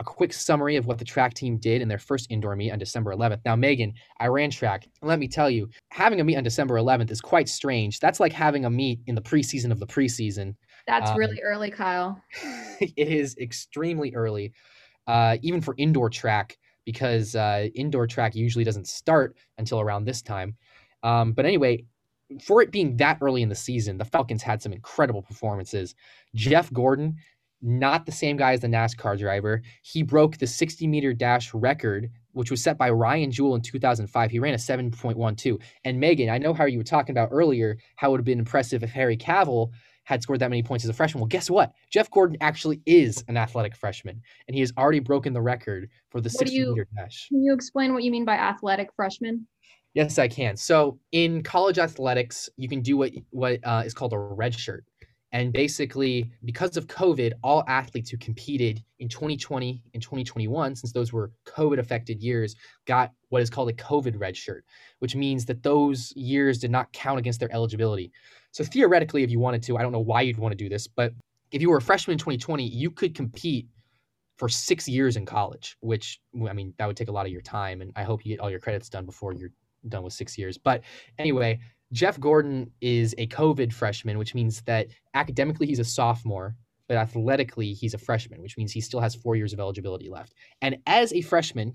a 0.00 0.04
quick 0.04 0.34
summary 0.34 0.76
of 0.76 0.84
what 0.84 0.98
the 0.98 1.04
track 1.04 1.32
team 1.32 1.56
did 1.56 1.80
in 1.80 1.88
their 1.88 1.98
first 1.98 2.26
indoor 2.30 2.54
meet 2.54 2.70
on 2.70 2.78
December 2.78 3.14
11th. 3.14 3.40
Now, 3.46 3.56
Meagan, 3.56 3.94
I 4.20 4.26
ran 4.26 4.50
track. 4.50 4.86
And 5.00 5.08
let 5.08 5.18
me 5.18 5.28
tell 5.28 5.48
you, 5.48 5.70
having 5.88 6.20
a 6.20 6.24
meet 6.24 6.36
on 6.36 6.44
December 6.44 6.74
11th 6.74 7.10
is 7.10 7.22
quite 7.22 7.48
strange. 7.48 8.00
That's 8.00 8.20
like 8.20 8.34
having 8.34 8.66
a 8.66 8.70
meet 8.70 9.00
in 9.06 9.14
the 9.14 9.22
preseason 9.22 9.72
of 9.72 9.80
the 9.80 9.86
preseason. 9.86 10.54
That's 10.86 11.10
um, 11.10 11.16
really 11.16 11.40
early, 11.42 11.70
Kyle. 11.70 12.22
it 12.80 13.08
is 13.08 13.36
extremely 13.38 14.14
early, 14.14 14.52
uh, 15.06 15.36
even 15.42 15.60
for 15.60 15.74
indoor 15.78 16.10
track, 16.10 16.56
because 16.84 17.34
uh, 17.34 17.68
indoor 17.74 18.06
track 18.06 18.34
usually 18.34 18.64
doesn't 18.64 18.86
start 18.86 19.36
until 19.58 19.80
around 19.80 20.04
this 20.04 20.22
time. 20.22 20.56
Um, 21.02 21.32
but 21.32 21.44
anyway, 21.44 21.84
for 22.42 22.62
it 22.62 22.72
being 22.72 22.96
that 22.96 23.18
early 23.20 23.42
in 23.42 23.48
the 23.48 23.54
season, 23.54 23.98
the 23.98 24.04
Falcons 24.04 24.42
had 24.42 24.62
some 24.62 24.72
incredible 24.72 25.22
performances. 25.22 25.94
Jeff 26.34 26.72
Gordon, 26.72 27.16
not 27.62 28.06
the 28.06 28.12
same 28.12 28.36
guy 28.36 28.52
as 28.52 28.60
the 28.60 28.68
NASCAR 28.68 29.18
driver. 29.18 29.62
He 29.82 30.02
broke 30.02 30.36
the 30.36 30.46
60 30.46 30.86
meter 30.86 31.12
dash 31.12 31.52
record, 31.54 32.10
which 32.32 32.50
was 32.50 32.62
set 32.62 32.78
by 32.78 32.90
Ryan 32.90 33.30
Jewell 33.30 33.54
in 33.54 33.62
2005. 33.62 34.30
He 34.30 34.38
ran 34.38 34.54
a 34.54 34.58
7.12. 34.58 35.60
And 35.84 36.00
Meagan, 36.00 36.30
I 36.30 36.38
know 36.38 36.52
how 36.52 36.66
you 36.66 36.78
were 36.78 36.84
talking 36.84 37.12
about 37.12 37.30
earlier 37.32 37.78
how 37.96 38.08
it 38.08 38.10
would 38.12 38.20
have 38.20 38.24
been 38.26 38.38
impressive 38.38 38.82
if 38.82 38.90
Harry 38.90 39.16
Cavill 39.16 39.70
had 40.06 40.22
scored 40.22 40.38
that 40.38 40.50
many 40.50 40.62
points 40.62 40.84
as 40.84 40.88
a 40.88 40.92
freshman. 40.92 41.20
Well, 41.20 41.28
guess 41.28 41.50
what? 41.50 41.72
Jeff 41.90 42.08
Gordon 42.10 42.36
actually 42.40 42.80
is 42.86 43.24
an 43.26 43.36
athletic 43.36 43.74
freshman, 43.76 44.22
and 44.46 44.54
he 44.54 44.60
has 44.60 44.72
already 44.78 45.00
broken 45.00 45.32
the 45.32 45.42
record 45.42 45.90
for 46.10 46.20
the 46.20 46.30
60 46.30 46.56
you, 46.56 46.70
meter 46.70 46.86
dash. 46.96 47.26
Can 47.28 47.42
you 47.42 47.52
explain 47.52 47.92
what 47.92 48.04
you 48.04 48.12
mean 48.12 48.24
by 48.24 48.36
athletic 48.36 48.90
freshman? 48.94 49.46
Yes, 49.94 50.18
I 50.18 50.28
can. 50.28 50.56
So 50.56 51.00
in 51.10 51.42
college 51.42 51.78
athletics, 51.78 52.48
you 52.56 52.68
can 52.68 52.82
do 52.82 52.96
what 52.96 53.12
what 53.30 53.58
uh, 53.64 53.82
is 53.84 53.94
called 53.94 54.12
a 54.12 54.18
red 54.18 54.54
shirt. 54.54 54.84
And 55.32 55.52
basically, 55.52 56.30
because 56.44 56.76
of 56.76 56.86
COVID, 56.86 57.32
all 57.42 57.64
athletes 57.66 58.10
who 58.10 58.16
competed 58.16 58.82
in 59.00 59.08
2020 59.08 59.82
and 59.92 60.02
2021, 60.02 60.76
since 60.76 60.92
those 60.92 61.12
were 61.12 61.32
COVID 61.46 61.78
affected 61.78 62.22
years, 62.22 62.54
got 62.86 63.12
what 63.30 63.42
is 63.42 63.50
called 63.50 63.68
a 63.68 63.72
COVID 63.72 64.18
red 64.18 64.36
shirt, 64.36 64.64
which 65.00 65.16
means 65.16 65.44
that 65.46 65.62
those 65.64 66.12
years 66.14 66.58
did 66.58 66.70
not 66.70 66.92
count 66.92 67.18
against 67.18 67.40
their 67.40 67.52
eligibility. 67.52 68.12
So 68.56 68.64
theoretically, 68.64 69.22
if 69.22 69.30
you 69.30 69.38
wanted 69.38 69.62
to, 69.64 69.76
I 69.76 69.82
don't 69.82 69.92
know 69.92 70.00
why 70.00 70.22
you'd 70.22 70.38
want 70.38 70.52
to 70.52 70.56
do 70.56 70.70
this, 70.70 70.86
but 70.86 71.12
if 71.52 71.60
you 71.60 71.68
were 71.68 71.76
a 71.76 71.82
freshman 71.82 72.12
in 72.14 72.18
2020, 72.18 72.66
you 72.66 72.90
could 72.90 73.14
compete 73.14 73.66
for 74.38 74.48
six 74.48 74.88
years 74.88 75.18
in 75.18 75.26
college, 75.26 75.76
which 75.80 76.22
I 76.48 76.54
mean, 76.54 76.72
that 76.78 76.86
would 76.86 76.96
take 76.96 77.08
a 77.08 77.12
lot 77.12 77.26
of 77.26 77.32
your 77.32 77.42
time. 77.42 77.82
And 77.82 77.92
I 77.96 78.02
hope 78.02 78.24
you 78.24 78.32
get 78.32 78.40
all 78.40 78.50
your 78.50 78.58
credits 78.58 78.88
done 78.88 79.04
before 79.04 79.34
you're 79.34 79.50
done 79.90 80.04
with 80.04 80.14
six 80.14 80.38
years. 80.38 80.56
But 80.56 80.84
anyway, 81.18 81.60
Jeff 81.92 82.18
Gordon 82.18 82.70
is 82.80 83.14
a 83.18 83.26
COVID 83.26 83.74
freshman, 83.74 84.16
which 84.16 84.34
means 84.34 84.62
that 84.62 84.86
academically 85.12 85.66
he's 85.66 85.78
a 85.78 85.84
sophomore, 85.84 86.56
but 86.88 86.96
athletically 86.96 87.74
he's 87.74 87.92
a 87.92 87.98
freshman, 87.98 88.40
which 88.40 88.56
means 88.56 88.72
he 88.72 88.80
still 88.80 89.00
has 89.00 89.14
four 89.14 89.36
years 89.36 89.52
of 89.52 89.60
eligibility 89.60 90.08
left. 90.08 90.32
And 90.62 90.78
as 90.86 91.12
a 91.12 91.20
freshman 91.20 91.74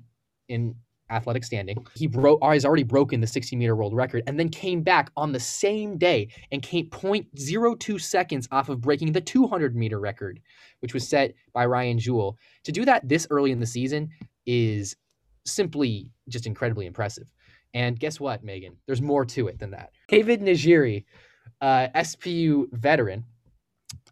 in 0.50 0.74
athletic 1.11 1.43
standing. 1.43 1.85
He 1.95 2.07
broke 2.07 2.39
oh, 2.41 2.51
he's 2.51 2.65
already 2.65 2.83
broken 2.83 3.21
the 3.21 3.27
60 3.27 3.55
meter 3.55 3.75
world 3.75 3.93
record 3.93 4.23
and 4.27 4.39
then 4.39 4.49
came 4.49 4.81
back 4.81 5.11
on 5.15 5.31
the 5.31 5.39
same 5.39 5.97
day 5.97 6.29
and 6.51 6.61
came 6.61 6.87
0.02 6.87 8.01
seconds 8.01 8.47
off 8.51 8.69
of 8.69 8.81
breaking 8.81 9.11
the 9.11 9.21
200 9.21 9.75
meter 9.75 9.99
record, 9.99 10.39
which 10.79 10.93
was 10.93 11.07
set 11.07 11.33
by 11.53 11.65
Ryan 11.65 11.99
Jewell. 11.99 12.37
To 12.63 12.71
do 12.71 12.85
that 12.85 13.07
this 13.07 13.27
early 13.29 13.51
in 13.51 13.59
the 13.59 13.65
season 13.65 14.09
is 14.45 14.95
simply 15.45 16.09
just 16.30 16.47
incredibly 16.47 16.85
impressive. 16.85 17.31
And 17.73 17.99
guess 17.99 18.19
what, 18.19 18.44
Meagan? 18.44 18.75
There's 18.85 19.01
more 19.01 19.25
to 19.25 19.47
it 19.47 19.59
than 19.59 19.71
that. 19.71 19.91
David 20.07 20.41
Njiri, 20.41 21.06
uh, 21.61 21.87
SPU 21.95 22.65
veteran, 22.73 23.25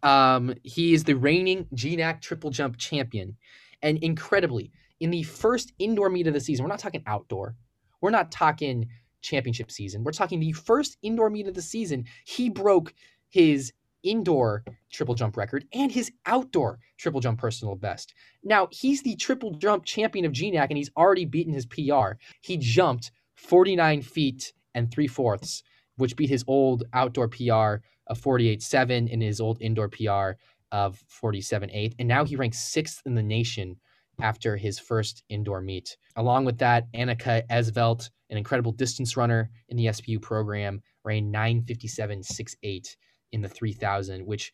um, 0.02 0.54
he 0.62 0.94
is 0.94 1.04
the 1.04 1.14
reigning 1.14 1.66
GNAC 1.74 2.20
triple 2.20 2.50
jump 2.50 2.76
champion. 2.78 3.36
And 3.82 3.98
incredibly, 3.98 4.72
in 5.00 5.10
the 5.10 5.22
first 5.22 5.72
indoor 5.78 6.10
meet 6.10 6.26
of 6.26 6.34
the 6.34 6.40
season, 6.40 6.64
we're 6.64 6.70
not 6.70 6.78
talking 6.78 7.02
outdoor. 7.06 7.56
We're 8.00 8.10
not 8.10 8.30
talking 8.30 8.88
championship 9.22 9.70
season. 9.70 10.04
We're 10.04 10.12
talking 10.12 10.40
the 10.40 10.52
first 10.52 10.96
indoor 11.02 11.30
meet 11.30 11.46
of 11.48 11.54
the 11.54 11.62
season. 11.62 12.04
He 12.24 12.48
broke 12.48 12.94
his 13.28 13.72
indoor 14.02 14.64
triple 14.90 15.14
jump 15.14 15.36
record 15.36 15.66
and 15.74 15.92
his 15.92 16.10
outdoor 16.24 16.78
triple 16.98 17.20
jump 17.20 17.38
personal 17.38 17.74
best. 17.74 18.14
Now, 18.42 18.68
he's 18.70 19.02
the 19.02 19.16
triple 19.16 19.52
jump 19.52 19.84
champion 19.84 20.24
of 20.24 20.32
GNAC 20.32 20.68
and 20.70 20.76
he's 20.76 20.90
already 20.96 21.24
beaten 21.24 21.52
his 21.52 21.66
PR. 21.66 22.12
He 22.40 22.56
jumped 22.56 23.10
49 23.34 24.02
feet 24.02 24.52
and 24.74 24.90
three 24.90 25.06
fourths, 25.06 25.62
which 25.96 26.16
beat 26.16 26.30
his 26.30 26.44
old 26.46 26.84
outdoor 26.92 27.28
PR 27.28 27.82
of 28.06 28.20
48.7 28.20 29.12
and 29.12 29.22
his 29.22 29.40
old 29.40 29.60
indoor 29.60 29.88
PR 29.88 30.38
of 30.72 31.02
47.8. 31.22 31.94
And 31.98 32.08
now 32.08 32.24
he 32.24 32.36
ranks 32.36 32.58
sixth 32.58 33.02
in 33.04 33.14
the 33.14 33.22
nation 33.22 33.76
after 34.22 34.56
his 34.56 34.78
first 34.78 35.22
indoor 35.28 35.60
meet. 35.60 35.96
Along 36.16 36.44
with 36.44 36.58
that, 36.58 36.90
Annika 36.92 37.46
Esvelt, 37.48 38.10
an 38.30 38.38
incredible 38.38 38.72
distance 38.72 39.16
runner 39.16 39.50
in 39.68 39.76
the 39.76 39.86
SPU 39.86 40.20
program, 40.20 40.82
ran 41.04 41.32
957.68 41.32 42.96
in 43.32 43.40
the 43.42 43.48
3000, 43.48 44.26
which 44.26 44.52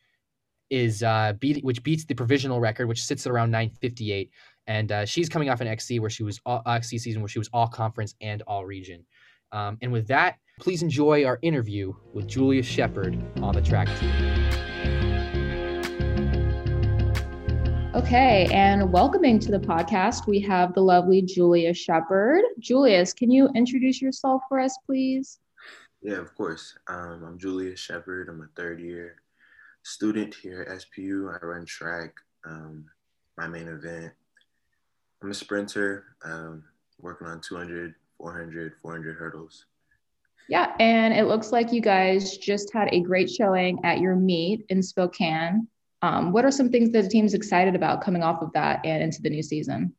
is 0.70 1.02
uh, 1.02 1.32
beat, 1.38 1.64
which 1.64 1.82
beats 1.82 2.04
the 2.04 2.14
provisional 2.14 2.60
record, 2.60 2.88
which 2.88 3.02
sits 3.02 3.26
at 3.26 3.32
around 3.32 3.50
958. 3.50 4.30
And 4.66 4.90
uh, 4.90 5.04
she's 5.04 5.28
coming 5.28 5.48
off 5.48 5.60
an 5.60 5.68
XC 5.68 6.00
where 6.00 6.10
she 6.10 6.24
was 6.24 6.40
all, 6.44 6.62
XC 6.66 6.98
season 6.98 7.22
where 7.22 7.28
she 7.28 7.38
was 7.38 7.48
all 7.52 7.68
conference 7.68 8.14
and 8.20 8.42
all 8.42 8.66
region. 8.66 9.04
Um, 9.52 9.78
and 9.80 9.92
with 9.92 10.08
that, 10.08 10.38
please 10.60 10.82
enjoy 10.82 11.24
our 11.24 11.38
interview 11.42 11.94
with 12.12 12.26
Julius 12.26 12.66
Shepherd 12.66 13.22
on 13.42 13.54
the 13.54 13.62
track 13.62 13.88
team. 14.00 14.65
Okay, 17.96 18.46
and 18.52 18.92
welcoming 18.92 19.38
to 19.38 19.50
the 19.50 19.58
podcast, 19.58 20.26
we 20.26 20.38
have 20.40 20.74
the 20.74 20.82
lovely 20.82 21.22
Julia 21.22 21.72
Shepherd. 21.72 22.42
Julius, 22.58 23.14
can 23.14 23.30
you 23.30 23.48
introduce 23.54 24.02
yourself 24.02 24.42
for 24.50 24.60
us, 24.60 24.76
please? 24.84 25.38
Yeah, 26.02 26.18
of 26.18 26.34
course. 26.34 26.74
Um, 26.88 27.24
I'm 27.26 27.38
Julius 27.38 27.80
Shepherd. 27.80 28.28
I'm 28.28 28.42
a 28.42 28.48
third 28.54 28.80
year 28.80 29.22
student 29.82 30.34
here 30.34 30.60
at 30.60 30.82
SPU. 30.82 31.34
I 31.34 31.42
run 31.42 31.64
track. 31.64 32.12
Um, 32.44 32.84
my 33.38 33.48
main 33.48 33.66
event 33.66 34.12
I'm 35.22 35.30
a 35.30 35.34
sprinter, 35.34 36.04
um, 36.22 36.64
working 37.00 37.26
on 37.28 37.40
200, 37.40 37.94
400, 38.18 38.74
400 38.82 39.16
hurdles. 39.16 39.64
Yeah, 40.50 40.74
and 40.80 41.14
it 41.14 41.24
looks 41.24 41.50
like 41.50 41.72
you 41.72 41.80
guys 41.80 42.36
just 42.36 42.74
had 42.74 42.90
a 42.92 43.00
great 43.00 43.30
showing 43.30 43.78
at 43.84 44.00
your 44.00 44.16
meet 44.16 44.66
in 44.68 44.82
Spokane. 44.82 45.66
Um, 46.06 46.30
what 46.32 46.44
are 46.44 46.52
some 46.52 46.70
things 46.70 46.90
that 46.90 47.02
the 47.02 47.08
team's 47.08 47.34
excited 47.34 47.74
about 47.74 48.00
coming 48.00 48.22
off 48.22 48.40
of 48.40 48.52
that 48.52 48.80
and 48.84 49.02
into 49.02 49.20
the 49.20 49.30
new 49.30 49.42
season? 49.42 49.92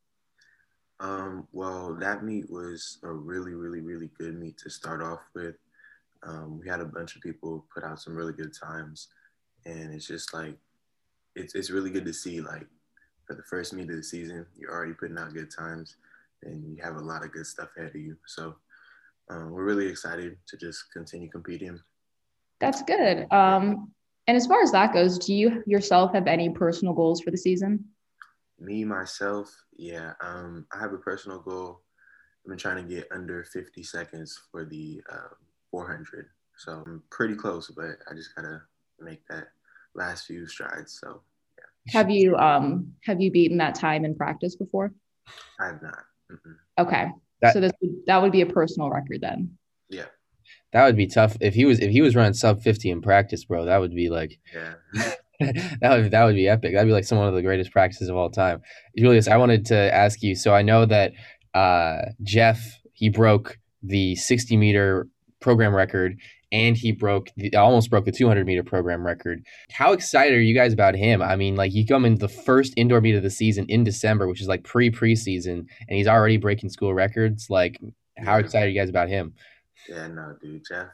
Um, 1.02 1.48
well, 1.52 1.96
that 1.96 2.24
meet 2.24 2.50
was 2.50 3.00
a 3.04 3.12
really, 3.12 3.54
really, 3.54 3.82
really 3.82 4.10
good 4.18 4.40
meet 4.40 4.58
to 4.60 4.70
start 4.70 5.02
off 5.02 5.20
with. 5.36 5.56
Um, 6.24 6.60
we 6.60 6.68
had 6.68 6.80
a 6.80 6.86
bunch 6.86 7.16
of 7.16 7.22
people 7.22 7.66
put 7.74 7.84
out 7.84 8.00
some 8.02 8.16
really 8.16 8.34
good 8.34 8.54
times, 8.54 9.10
and 9.66 9.94
it's 9.94 10.08
just 10.08 10.34
like 10.34 10.58
it's 11.36 11.54
it's 11.56 11.70
really 11.70 11.92
good 11.92 12.06
to 12.06 12.14
see 12.14 12.42
like 12.42 12.66
for 13.26 13.36
the 13.36 13.44
first 13.44 13.74
meet 13.74 13.90
of 13.90 13.98
the 13.98 14.04
season, 14.04 14.46
you're 14.56 14.72
already 14.72 14.94
putting 14.94 15.18
out 15.18 15.34
good 15.34 15.52
times, 15.52 15.98
and 16.44 16.66
you 16.66 16.82
have 16.82 16.96
a 16.96 17.02
lot 17.02 17.24
of 17.24 17.34
good 17.34 17.46
stuff 17.46 17.70
ahead 17.78 17.90
of 17.90 18.02
you. 18.02 18.16
So 18.26 18.56
um, 19.30 19.52
we're 19.52 19.66
really 19.66 19.88
excited 19.88 20.38
to 20.48 20.58
just 20.58 20.86
continue 20.94 21.30
competing. 21.30 21.80
That's 22.60 22.82
good. 22.82 23.32
Um, 23.32 23.92
and 24.28 24.36
as 24.36 24.46
far 24.46 24.62
as 24.62 24.72
that 24.74 24.94
goes, 24.94 25.18
do 25.18 25.34
you 25.34 25.64
yourself 25.66 26.14
have 26.14 26.28
any 26.28 26.50
personal 26.50 26.94
goals 26.94 27.22
for 27.22 27.32
the 27.32 27.38
season? 27.38 27.86
Me 28.60 28.84
myself, 28.84 29.54
yeah. 29.78 30.14
Um, 30.22 30.66
I 30.74 30.80
have 30.80 30.94
a 30.94 30.98
personal 30.98 31.40
goal. 31.40 31.82
I've 32.44 32.50
been 32.50 32.58
trying 32.58 32.86
to 32.86 32.96
get 32.96 33.08
under 33.12 33.44
50 33.44 33.84
seconds 33.84 34.40
for 34.52 34.66
the 34.66 35.02
uh, 35.12 35.36
400. 35.72 36.28
So 36.58 36.84
I'm 36.86 37.04
pretty 37.10 37.36
close, 37.36 37.72
but 37.76 37.98
I 38.10 38.16
just 38.16 38.36
gotta 38.36 38.62
make 39.00 39.26
that 39.28 39.50
last 39.94 40.26
few 40.26 40.48
strides. 40.48 41.00
So 41.00 41.22
yeah. 41.58 42.00
Have 42.00 42.10
you 42.10 42.36
um 42.36 42.94
have 43.04 43.22
you 43.22 43.32
beaten 43.32 43.58
that 43.58 43.76
time 43.76 44.06
in 44.06 44.16
practice 44.16 44.56
before? 44.56 44.92
I 45.60 45.68
have 45.68 45.82
not. 45.82 46.00
Mm-mm. 46.32 46.56
Okay. 46.80 47.12
That, 47.42 47.54
so 47.54 47.62
this 47.62 47.72
that 48.08 48.22
would 48.22 48.32
be 48.32 48.42
a 48.42 48.48
personal 48.48 48.90
record 48.90 49.22
then. 49.22 49.58
That 50.74 50.86
would 50.86 50.98
be 50.98 51.08
tough 51.08 51.38
if 51.40 51.54
he 51.54 51.66
was 51.66 51.80
if 51.80 51.92
he 51.92 52.02
was 52.02 52.16
running 52.16 52.34
sub 52.34 52.62
50 52.62 52.90
in 52.90 53.02
practice, 53.02 53.46
bro. 53.46 53.66
That 53.66 53.78
would 53.78 53.96
be 53.96 54.10
like 54.10 54.40
Yeah. 54.54 54.74
that 55.40 55.90
would 55.90 56.12
that 56.12 56.24
would 56.26 56.36
be 56.36 56.48
epic. 56.48 56.74
That'd 56.74 56.88
be 56.88 56.94
like 56.94 57.06
some 57.06 57.18
one 57.18 57.28
of 57.28 57.34
the 57.34 57.42
greatest 57.42 57.72
practices 57.72 58.10
of 58.10 58.16
all 58.16 58.30
time. 58.30 58.62
Julius, 58.98 59.28
I 59.28 59.38
wanted 59.38 59.66
to 59.68 59.94
ask 59.94 60.22
you. 60.22 60.36
So 60.36 60.54
I 60.54 60.62
know 60.62 60.86
that 60.86 61.14
uh, 61.54 62.02
Jeff 62.24 62.80
he 62.94 63.10
broke 63.10 63.60
the 63.84 64.16
60 64.16 64.58
meter 64.58 65.08
program 65.40 65.76
record 65.76 66.18
and 66.52 66.78
he 66.78 66.92
broke 66.92 67.30
the, 67.36 67.54
almost 67.56 67.90
broke 67.90 68.06
the 68.06 68.12
200 68.12 68.46
meter 68.46 68.64
program 68.64 69.06
record. 69.06 69.44
How 69.70 69.92
excited 69.92 70.36
are 70.38 70.42
you 70.42 70.56
guys 70.56 70.74
about 70.74 70.96
him? 70.96 71.22
I 71.22 71.36
mean, 71.36 71.56
like 71.56 71.74
you 71.74 71.86
come 71.86 72.06
into 72.06 72.20
the 72.20 72.34
first 72.34 72.74
indoor 72.78 73.02
meet 73.02 73.16
of 73.16 73.24
the 73.24 73.30
season 73.30 73.66
in 73.68 73.84
December, 73.84 74.28
which 74.28 74.42
is 74.42 74.48
like 74.48 74.64
pre 74.64 74.90
preseason, 74.90 75.66
and 75.88 75.98
he's 75.98 76.08
already 76.08 76.38
breaking 76.38 76.70
school 76.70 76.94
records. 76.94 77.50
Like, 77.50 77.80
how 78.18 78.38
excited 78.38 78.68
are 78.68 78.70
you 78.70 78.80
guys 78.80 78.90
about 78.90 79.10
him? 79.10 79.34
Yeah, 79.88 80.08
no, 80.08 80.36
dude, 80.41 80.63
Jeff, 80.67 80.88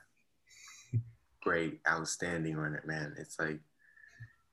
great, 1.42 1.80
outstanding 1.88 2.58
on 2.58 2.76
it, 2.76 2.86
man. 2.86 3.16
It's 3.18 3.40
like, 3.40 3.60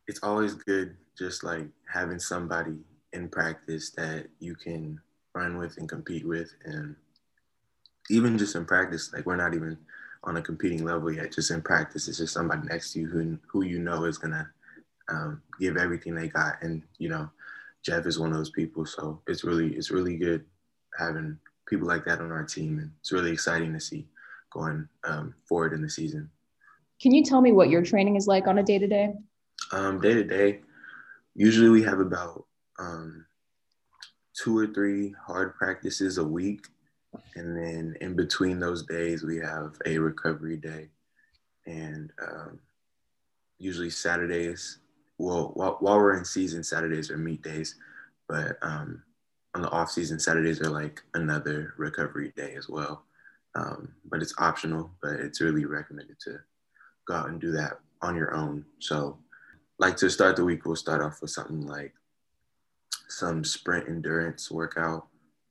it's 0.08 0.20
always 0.22 0.54
good 0.54 0.96
just 1.18 1.44
like 1.44 1.66
having 1.92 2.18
somebody 2.18 2.78
in 3.12 3.28
practice 3.28 3.90
that 3.90 4.26
you 4.38 4.54
can 4.54 5.00
run 5.34 5.58
with 5.58 5.76
and 5.76 5.88
compete 5.88 6.26
with. 6.26 6.52
And 6.64 6.96
even 8.08 8.38
just 8.38 8.56
in 8.56 8.64
practice, 8.64 9.12
like 9.12 9.26
we're 9.26 9.36
not 9.36 9.54
even 9.54 9.76
on 10.24 10.36
a 10.36 10.42
competing 10.42 10.84
level 10.84 11.12
yet, 11.12 11.32
just 11.32 11.50
in 11.50 11.62
practice, 11.62 12.08
it's 12.08 12.18
just 12.18 12.32
somebody 12.32 12.66
next 12.66 12.92
to 12.92 13.00
you 13.00 13.08
who, 13.08 13.38
who 13.46 13.64
you 13.64 13.78
know 13.78 14.04
is 14.04 14.18
going 14.18 14.32
to 14.32 14.48
um, 15.08 15.42
give 15.60 15.76
everything 15.76 16.14
they 16.14 16.28
got. 16.28 16.62
And, 16.62 16.82
you 16.98 17.08
know, 17.08 17.28
Jeff 17.82 18.06
is 18.06 18.18
one 18.18 18.30
of 18.30 18.36
those 18.36 18.50
people. 18.50 18.86
So 18.86 19.20
it's 19.26 19.44
really, 19.44 19.74
it's 19.74 19.90
really 19.90 20.16
good 20.16 20.44
having 20.98 21.38
people 21.68 21.86
like 21.86 22.04
that 22.06 22.20
on 22.20 22.32
our 22.32 22.44
team. 22.44 22.78
And 22.78 22.90
it's 23.00 23.12
really 23.12 23.32
exciting 23.32 23.72
to 23.74 23.80
see 23.80 24.06
going 24.50 24.88
um, 25.04 25.34
forward 25.48 25.72
in 25.72 25.82
the 25.82 25.90
season. 25.90 26.30
Can 27.00 27.12
you 27.12 27.24
tell 27.24 27.40
me 27.40 27.52
what 27.52 27.70
your 27.70 27.82
training 27.82 28.16
is 28.16 28.26
like 28.26 28.46
on 28.46 28.58
a 28.58 28.62
day 28.62 28.78
to 28.78 28.86
day? 28.86 29.14
Um, 29.72 30.00
day 30.00 30.14
to 30.14 30.24
day, 30.24 30.60
usually 31.34 31.70
we 31.70 31.82
have 31.82 32.00
about 32.00 32.44
um, 32.78 33.24
two 34.34 34.56
or 34.56 34.66
three 34.66 35.14
hard 35.24 35.54
practices 35.54 36.18
a 36.18 36.24
week. 36.24 36.66
And 37.34 37.56
then 37.56 37.96
in 38.00 38.14
between 38.14 38.60
those 38.60 38.84
days, 38.86 39.24
we 39.24 39.38
have 39.38 39.76
a 39.86 39.98
recovery 39.98 40.56
day. 40.56 40.88
And 41.66 42.12
um, 42.22 42.60
usually 43.58 43.90
Saturdays, 43.90 44.78
well, 45.18 45.52
while, 45.54 45.76
while 45.80 45.96
we're 45.96 46.16
in 46.16 46.24
season, 46.24 46.62
Saturdays 46.62 47.10
are 47.10 47.18
meet 47.18 47.42
days. 47.42 47.76
But 48.28 48.56
um, 48.62 49.02
on 49.54 49.62
the 49.62 49.70
off 49.70 49.90
season, 49.90 50.18
Saturdays 50.18 50.60
are 50.60 50.70
like 50.70 51.02
another 51.14 51.74
recovery 51.76 52.32
day 52.36 52.54
as 52.56 52.68
well. 52.68 53.04
Um, 53.54 53.92
but 54.04 54.22
it's 54.22 54.34
optional, 54.38 54.90
but 55.02 55.14
it's 55.14 55.40
really 55.40 55.64
recommended 55.64 56.18
to 56.20 56.38
go 57.06 57.14
out 57.14 57.28
and 57.28 57.40
do 57.40 57.50
that 57.52 57.80
on 58.02 58.16
your 58.16 58.34
own. 58.34 58.64
So, 58.78 59.18
like 59.78 59.96
to 59.98 60.10
start 60.10 60.36
the 60.36 60.44
week, 60.44 60.64
we'll 60.64 60.76
start 60.76 61.02
off 61.02 61.20
with 61.20 61.30
something 61.30 61.66
like 61.66 61.94
some 63.08 63.44
sprint 63.44 63.88
endurance 63.88 64.50
workout, 64.50 65.06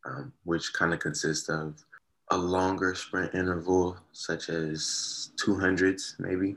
um, 0.05 0.31
which 0.43 0.71
kind 0.73 0.93
of 0.93 0.99
consists 0.99 1.49
of 1.49 1.83
a 2.31 2.37
longer 2.37 2.95
sprint 2.95 3.33
interval, 3.33 3.97
such 4.11 4.49
as 4.49 5.31
200s 5.43 6.15
maybe. 6.19 6.55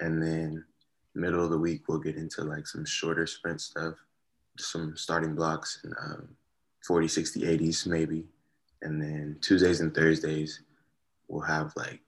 And 0.00 0.22
then 0.22 0.64
middle 1.14 1.44
of 1.44 1.50
the 1.50 1.58
week, 1.58 1.82
we'll 1.88 1.98
get 1.98 2.16
into 2.16 2.42
like 2.42 2.66
some 2.66 2.84
shorter 2.84 3.26
sprint 3.26 3.60
stuff, 3.60 3.94
some 4.58 4.96
starting 4.96 5.34
blocks 5.34 5.80
and 5.84 5.94
um, 6.02 6.28
40, 6.86 7.08
60, 7.08 7.40
80s 7.40 7.86
maybe. 7.86 8.24
And 8.80 9.00
then 9.00 9.36
Tuesdays 9.40 9.80
and 9.80 9.94
Thursdays, 9.94 10.60
we'll 11.32 11.42
have 11.42 11.72
like 11.76 12.00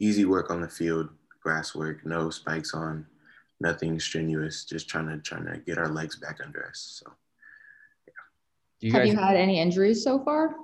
easy 0.00 0.24
work 0.24 0.50
on 0.50 0.60
the 0.60 0.68
field, 0.68 1.08
grass 1.40 1.74
work, 1.74 2.04
no 2.04 2.28
spikes 2.28 2.74
on, 2.74 3.06
nothing 3.60 3.98
strenuous, 4.00 4.64
just 4.64 4.88
trying 4.88 5.06
to 5.06 5.18
trying 5.18 5.46
to 5.46 5.58
get 5.58 5.78
our 5.78 5.88
legs 5.88 6.16
back 6.16 6.40
under 6.44 6.66
us. 6.66 7.00
So 7.02 7.12
Do 8.80 8.88
you 8.88 8.92
have 8.92 9.02
guys 9.02 9.12
you 9.12 9.18
had 9.18 9.36
any 9.36 9.60
injuries 9.60 10.02
so 10.02 10.22
far? 10.24 10.56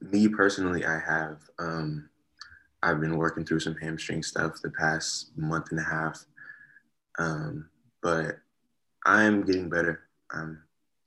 me 0.00 0.28
personally, 0.28 0.84
I 0.84 1.00
have 1.00 1.38
um, 1.58 2.08
I've 2.82 3.00
been 3.00 3.16
working 3.16 3.44
through 3.44 3.60
some 3.60 3.74
hamstring 3.76 4.22
stuff 4.22 4.60
the 4.62 4.70
past 4.70 5.36
month 5.36 5.68
and 5.70 5.80
a 5.80 5.82
half, 5.82 6.24
um, 7.18 7.68
but 8.02 8.36
I'm 9.06 9.44
getting 9.44 9.68
better. 9.68 10.02
I'm 10.30 10.62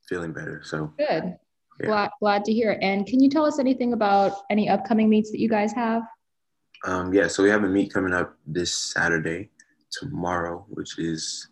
feeling 0.06 0.32
better. 0.32 0.60
So 0.64 0.92
Good. 0.98 1.38
Yeah. 1.82 1.88
Glad, 1.88 2.10
glad 2.20 2.44
to 2.44 2.52
hear. 2.52 2.72
it. 2.72 2.78
And 2.80 3.06
can 3.06 3.20
you 3.20 3.28
tell 3.28 3.44
us 3.44 3.58
anything 3.58 3.92
about 3.92 4.32
any 4.50 4.68
upcoming 4.68 5.08
meets 5.08 5.32
that 5.32 5.40
you 5.40 5.48
guys 5.48 5.72
have? 5.72 6.02
Um, 6.84 7.12
yeah, 7.12 7.26
so 7.26 7.42
we 7.42 7.48
have 7.50 7.64
a 7.64 7.68
meet 7.68 7.92
coming 7.92 8.12
up 8.12 8.36
this 8.46 8.72
Saturday, 8.72 9.50
tomorrow, 9.90 10.64
which 10.68 10.98
is 10.98 11.48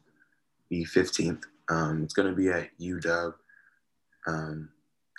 the 0.71 0.85
15th. 0.85 1.43
Um, 1.69 2.05
it's 2.05 2.15
going 2.15 2.29
to 2.29 2.37
be 2.37 2.49
at 2.49 2.71
UW. 2.81 3.35
Um, 4.29 4.69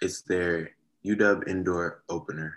it's 0.02 0.22
their 0.22 0.72
UW 1.06 1.48
indoor 1.48 2.04
opener 2.10 2.56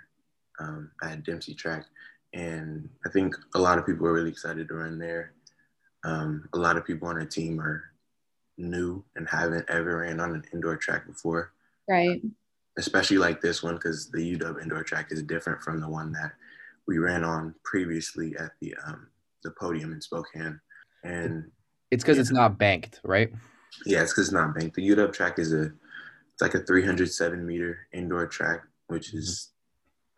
um, 0.60 0.90
at 1.02 1.24
Dempsey 1.24 1.54
Track. 1.54 1.86
And 2.34 2.88
I 3.04 3.10
think 3.10 3.34
a 3.54 3.58
lot 3.58 3.78
of 3.78 3.86
people 3.86 4.06
are 4.06 4.12
really 4.12 4.30
excited 4.30 4.68
to 4.68 4.74
run 4.74 4.98
there. 4.98 5.32
Um, 6.04 6.48
a 6.52 6.58
lot 6.58 6.76
of 6.76 6.84
people 6.84 7.08
on 7.08 7.16
our 7.16 7.24
team 7.24 7.60
are 7.60 7.82
new 8.58 9.04
and 9.16 9.28
haven't 9.28 9.68
ever 9.68 9.98
ran 9.98 10.20
on 10.20 10.34
an 10.34 10.44
indoor 10.52 10.76
track 10.76 11.06
before 11.06 11.52
Right. 11.88 12.22
Especially 12.78 13.18
like 13.18 13.40
this 13.40 13.62
one 13.62 13.74
because 13.74 14.10
the 14.10 14.36
UW 14.36 14.62
indoor 14.62 14.82
track 14.82 15.08
is 15.10 15.22
different 15.22 15.62
from 15.62 15.80
the 15.80 15.88
one 15.88 16.12
that 16.12 16.32
we 16.86 16.98
ran 16.98 17.24
on 17.24 17.54
previously 17.64 18.34
at 18.38 18.52
the 18.60 18.74
um, 18.86 19.08
the 19.42 19.50
podium 19.52 19.92
in 19.92 20.00
Spokane. 20.00 20.60
And 21.04 21.50
it's 21.90 22.02
because 22.02 22.18
it's 22.18 22.30
not 22.32 22.58
banked, 22.58 23.00
right? 23.04 23.30
yeah, 23.86 24.02
it's 24.02 24.12
because 24.12 24.28
it's 24.28 24.32
not 24.34 24.54
banked. 24.54 24.76
The 24.76 24.88
UW 24.88 25.12
track 25.12 25.38
is 25.38 25.52
a 25.52 25.72
it's 26.32 26.42
like 26.42 26.54
a 26.54 26.60
307 26.60 27.46
meter 27.46 27.86
indoor 27.92 28.26
track, 28.26 28.62
which 28.88 29.14
is 29.14 29.52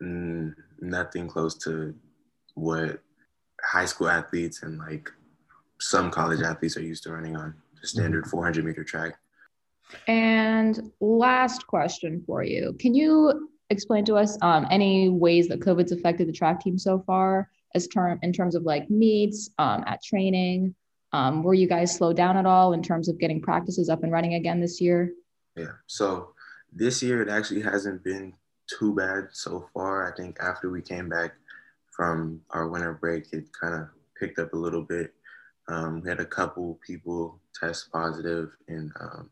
mm, 0.01 0.53
nothing 0.79 1.27
close 1.27 1.55
to 1.59 1.93
what 2.55 3.01
high 3.63 3.85
school 3.85 4.09
athletes 4.09 4.63
and 4.63 4.79
like 4.79 5.11
some 5.79 6.09
college 6.09 6.41
athletes 6.41 6.75
are 6.77 6.81
used 6.81 7.03
to 7.03 7.11
running 7.11 7.35
on 7.35 7.53
the 7.79 7.87
standard 7.87 8.25
400 8.25 8.65
meter 8.65 8.83
track. 8.83 9.17
And 10.07 10.91
last 10.99 11.67
question 11.67 12.23
for 12.25 12.43
you. 12.43 12.75
Can 12.79 12.93
you 12.93 13.49
explain 13.69 14.05
to 14.05 14.15
us 14.15 14.37
um, 14.41 14.67
any 14.69 15.09
ways 15.09 15.47
that 15.49 15.59
COVID's 15.59 15.91
affected 15.91 16.27
the 16.27 16.33
track 16.33 16.61
team 16.61 16.77
so 16.77 16.99
far 17.05 17.49
as 17.75 17.87
term 17.87 18.19
in 18.21 18.33
terms 18.33 18.55
of 18.55 18.63
like 18.63 18.89
meets 18.89 19.49
um, 19.59 19.83
at 19.87 20.03
training? 20.03 20.75
Um, 21.13 21.43
were 21.43 21.53
you 21.53 21.67
guys 21.67 21.95
slowed 21.95 22.17
down 22.17 22.37
at 22.37 22.45
all 22.45 22.73
in 22.73 22.83
terms 22.83 23.07
of 23.07 23.17
getting 23.17 23.41
practices 23.41 23.89
up 23.89 24.03
and 24.03 24.11
running 24.11 24.33
again 24.33 24.59
this 24.59 24.81
year? 24.81 25.13
Yeah. 25.55 25.73
So 25.87 26.33
this 26.71 27.01
year 27.01 27.21
it 27.21 27.29
actually 27.29 27.61
hasn't 27.61 28.03
been 28.03 28.33
too 28.67 28.93
bad 28.93 29.29
so 29.31 29.69
far. 29.73 30.11
I 30.11 30.15
think 30.15 30.37
after 30.41 30.69
we 30.69 30.81
came 30.81 31.09
back 31.09 31.33
from 31.95 32.41
our 32.51 32.67
winter 32.67 32.93
break, 32.93 33.31
it 33.31 33.45
kind 33.59 33.73
of 33.73 33.87
picked 34.19 34.39
up 34.39 34.53
a 34.53 34.57
little 34.57 34.81
bit. 34.83 35.13
Um, 35.69 36.01
we 36.01 36.09
had 36.09 36.19
a 36.19 36.25
couple 36.25 36.79
people 36.85 37.39
test 37.53 37.91
positive 37.91 38.51
and 38.67 38.91
um, 38.99 39.29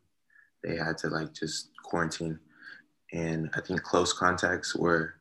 they 0.65 0.75
had 0.75 0.98
to 1.00 1.10
like 1.10 1.34
just 1.34 1.69
quarantine. 1.84 2.39
and 3.13 3.50
I 3.53 3.62
think 3.62 3.84
close 3.84 4.12
contacts 4.12 4.75
were 4.75 5.15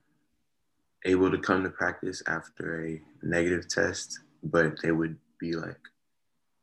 able 1.05 1.31
to 1.31 1.39
come 1.39 1.63
to 1.63 1.71
practice 1.71 2.23
after 2.27 2.87
a 2.87 3.01
negative 3.23 3.69
test, 3.69 4.21
but 4.43 4.81
they 4.83 4.91
would 4.91 5.17
be 5.39 5.53
like 5.53 5.79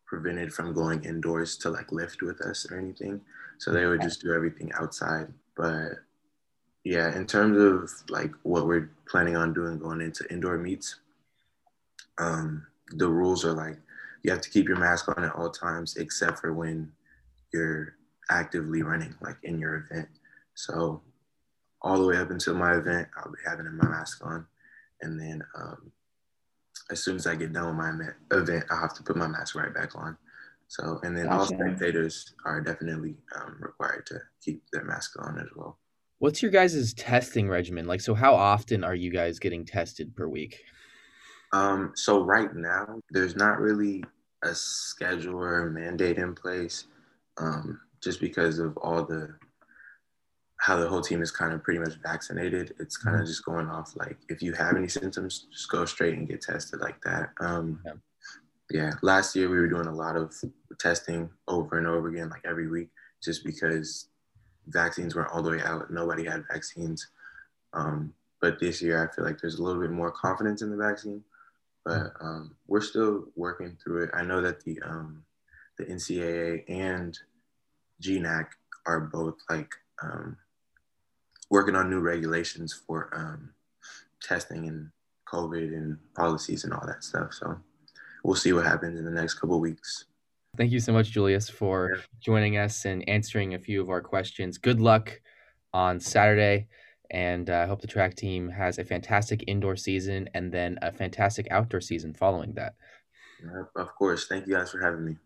prevented 0.08 0.52
from 0.52 0.74
going 0.74 1.04
indoors 1.06 1.58
to 1.58 1.70
like 1.70 1.92
lift 1.92 2.22
with 2.22 2.42
us 2.42 2.70
or 2.70 2.80
anything. 2.80 3.22
So 3.60 3.72
they 3.72 3.86
would 3.86 4.02
just 4.02 4.22
do 4.22 4.34
everything 4.34 4.72
outside. 4.74 5.32
But 5.56 6.00
yeah, 6.84 7.16
in 7.16 7.28
terms 7.28 7.58
of 7.58 7.92
like 8.10 8.32
what 8.42 8.66
we're 8.66 8.90
planning 9.08 9.38
on 9.38 9.54
doing 9.54 9.78
going 9.78 10.02
into 10.02 10.30
indoor 10.32 10.58
meets, 10.58 10.96
um, 12.18 12.66
the 12.90 13.08
rules 13.08 13.46
are 13.46 13.54
like 13.54 13.78
you 14.24 14.32
have 14.32 14.42
to 14.42 14.50
keep 14.50 14.68
your 14.68 14.78
mask 14.78 15.08
on 15.08 15.24
at 15.24 15.36
all 15.36 15.50
times 15.52 15.98
except 15.98 16.40
for 16.40 16.54
when 16.54 16.92
you're 17.54 17.96
actively 18.30 18.84
running, 18.84 19.16
like 19.22 19.38
in 19.44 19.60
your 19.60 19.88
event. 19.90 20.08
So 20.54 21.02
all 21.82 21.98
the 21.98 22.06
way 22.06 22.18
up 22.18 22.30
until 22.30 22.54
my 22.54 22.76
event, 22.76 23.08
I'll 23.18 23.32
be 23.32 23.38
having 23.46 23.66
my 23.76 23.88
mask 23.88 24.26
on, 24.26 24.46
and 25.02 25.20
then 25.20 25.44
um, 25.58 25.92
as 26.92 27.04
soon 27.04 27.16
as 27.16 27.26
I 27.26 27.36
get 27.36 27.54
done 27.54 27.68
with 27.68 27.76
my 27.76 28.38
event, 28.38 28.66
I'll 28.70 28.82
have 28.82 28.94
to 28.96 29.04
put 29.04 29.16
my 29.16 29.28
mask 29.28 29.56
right 29.56 29.74
back 29.74 29.96
on. 29.96 30.18
So, 30.68 31.00
and 31.04 31.18
then 31.18 31.26
gotcha. 31.26 31.38
all 31.38 31.46
spectators 31.46 32.34
are 32.46 32.62
definitely 32.62 33.18
um, 33.36 33.58
required 33.60 34.06
to 34.08 34.20
keep 34.44 34.64
their 34.72 34.86
mask 34.86 35.16
on 35.20 35.38
as 35.38 35.50
well. 35.56 35.78
What's 36.20 36.42
your 36.42 36.52
guys' 36.52 36.94
testing 36.94 37.50
regimen? 37.50 37.88
Like, 37.88 38.00
so 38.00 38.14
how 38.14 38.36
often 38.36 38.84
are 38.84 38.96
you 38.96 39.12
guys 39.12 39.40
getting 39.40 39.66
tested 39.66 40.16
per 40.16 40.28
week? 40.28 40.64
Um, 41.52 41.92
so 41.96 42.24
right 42.24 42.54
now, 42.56 43.00
there's 43.10 43.36
not 43.36 43.60
really 43.60 44.04
a 44.44 44.56
schedule 44.56 45.36
or 45.36 45.68
a 45.68 45.72
mandate 45.72 46.18
in 46.18 46.34
place, 46.36 46.86
um, 47.38 47.80
just 48.04 48.20
because 48.20 48.60
of 48.60 48.78
all 48.78 49.04
the 49.04 49.34
how 50.58 50.78
the 50.78 50.88
whole 50.88 51.02
team 51.02 51.24
is 51.24 51.32
kind 51.32 51.54
of 51.54 51.64
pretty 51.64 51.80
much 51.80 51.96
vaccinated. 52.04 52.76
It's 52.80 52.96
kind 52.96 53.16
of 53.16 53.22
mm-hmm. 53.22 53.28
just 53.28 53.46
going 53.46 53.68
off 53.68 53.96
like 53.96 54.18
if 54.30 54.44
you 54.44 54.54
have 54.54 54.76
any 54.76 54.88
symptoms, 54.88 55.48
just 55.52 55.70
go 55.70 55.86
straight 55.86 56.14
and 56.14 56.28
get 56.28 56.42
tested 56.42 56.82
like 56.82 57.02
that. 57.02 57.30
Um, 57.40 57.80
yeah. 57.84 57.94
yeah. 58.70 58.92
Last 59.02 59.36
year 59.36 59.50
we 59.50 59.58
were 59.58 59.68
doing 59.68 59.88
a 59.88 59.96
lot 59.96 60.16
of 60.16 60.36
testing 60.80 61.32
over 61.48 61.80
and 61.80 61.88
over 61.88 62.10
again, 62.10 62.30
like 62.30 62.46
every 62.46 62.68
week, 62.68 62.90
just 63.24 63.44
because 63.44 64.10
vaccines 64.68 65.16
weren't 65.16 65.32
all 65.32 65.42
the 65.42 65.50
way 65.50 65.62
out. 65.64 65.92
Nobody 65.92 66.26
had 66.26 66.44
vaccines. 66.52 67.08
Um, 67.74 68.14
but 68.40 68.60
this 68.60 68.84
year 68.84 69.04
I 69.04 69.16
feel 69.16 69.26
like 69.26 69.42
there's 69.42 69.58
a 69.58 69.64
little 69.64 69.82
bit 69.82 69.92
more 69.92 70.12
confidence 70.12 70.62
in 70.62 70.70
the 70.70 70.78
vaccine 70.78 71.24
but 71.84 72.14
um, 72.20 72.56
we're 72.68 72.82
still 72.82 73.26
working 73.36 73.78
through 73.84 74.04
it. 74.04 74.10
I 74.14 74.24
know 74.24 74.42
that 74.42 74.64
the 74.64 74.80
um, 74.84 75.24
the 75.78 75.86
NCAA 75.86 76.64
and 76.70 77.18
GNAC 78.02 78.48
are 78.86 79.02
both 79.02 79.36
like 79.50 79.70
um, 80.02 80.38
working 81.50 81.76
on 81.76 81.90
new 81.90 82.00
regulations 82.00 82.74
for 82.74 83.10
um, 83.14 83.52
testing 84.22 84.68
and 84.68 84.90
COVID 85.32 85.74
and 85.74 85.98
policies 86.16 86.64
and 86.64 86.74
all 86.74 86.86
that 86.86 87.04
stuff. 87.04 87.34
So 87.34 87.58
we'll 88.24 88.36
see 88.36 88.54
what 88.54 88.66
happens 88.66 89.00
in 89.00 89.06
the 89.06 89.12
next 89.12 89.36
couple 89.36 89.60
weeks. 89.60 90.06
Thank 90.58 90.72
you 90.72 90.80
so 90.80 90.92
much, 90.92 91.12
Julius, 91.12 91.50
for 91.50 92.00
joining 92.20 92.58
us 92.58 92.84
and 92.86 93.08
answering 93.08 93.54
a 93.54 93.60
few 93.60 93.82
of 93.82 93.90
our 93.90 94.02
questions. 94.02 94.58
Good 94.58 94.82
luck 94.82 95.22
on 95.74 96.00
Saturday. 96.00 96.68
And 97.10 97.50
uh, 97.50 97.60
I 97.60 97.66
hope 97.66 97.82
the 97.82 97.88
track 97.88 98.16
team 98.16 98.50
has 98.50 98.78
a 98.78 98.86
fantastic 98.86 99.44
indoor 99.48 99.76
season 99.76 100.30
and 100.34 100.52
then 100.52 100.78
a 100.82 100.92
fantastic 100.92 101.48
outdoor 101.52 101.82
season 101.82 102.14
following 102.14 102.54
that. 102.54 102.76
Of 103.76 103.96
course. 103.96 104.28
Thank 104.28 104.48
you 104.48 104.54
guys 104.56 104.72
for 104.72 104.80
having 104.80 105.06
me. 105.06 105.18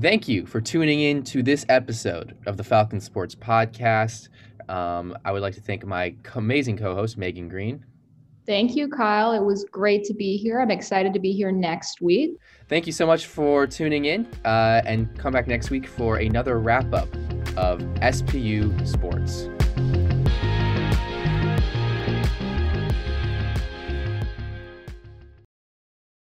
Thank 0.00 0.26
you 0.26 0.44
for 0.44 0.60
tuning 0.60 1.00
in 1.00 1.22
to 1.24 1.40
this 1.40 1.64
episode 1.68 2.36
of 2.46 2.56
the 2.56 2.64
Falcon 2.64 3.00
Sports 3.00 3.36
Podcast. 3.36 4.28
Um, 4.68 5.16
I 5.24 5.30
would 5.30 5.40
like 5.40 5.54
to 5.54 5.60
thank 5.60 5.86
my 5.86 6.16
amazing 6.34 6.76
co 6.76 6.96
host, 6.96 7.16
Meagan 7.16 7.48
Green. 7.48 7.84
Thank 8.44 8.74
you, 8.74 8.88
Kyle. 8.88 9.32
It 9.32 9.42
was 9.42 9.64
great 9.70 10.02
to 10.04 10.14
be 10.14 10.36
here. 10.36 10.60
I'm 10.60 10.72
excited 10.72 11.14
to 11.14 11.20
be 11.20 11.32
here 11.32 11.52
next 11.52 12.00
week. 12.00 12.32
Thank 12.68 12.86
you 12.86 12.92
so 12.92 13.06
much 13.06 13.26
for 13.26 13.68
tuning 13.68 14.06
in 14.06 14.26
uh, 14.44 14.82
and 14.84 15.16
come 15.16 15.32
back 15.32 15.46
next 15.46 15.70
week 15.70 15.86
for 15.86 16.16
another 16.16 16.58
wrap 16.58 16.92
up 16.92 17.08
of 17.56 17.78
SPU 18.00 18.86
Sports. 18.86 19.48